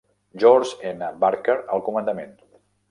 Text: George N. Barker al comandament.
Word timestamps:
George 0.43 0.71
N. 0.95 1.11
Barker 1.25 1.59
al 1.77 1.87
comandament. 1.91 2.37